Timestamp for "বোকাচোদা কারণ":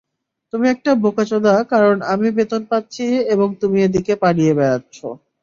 1.03-1.95